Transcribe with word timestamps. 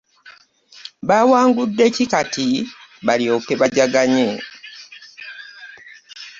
Baawangudde 1.07 1.85
ki 1.95 2.05
kati 2.13 2.47
balyoke 3.05 3.53
bajaganye? 3.61 4.29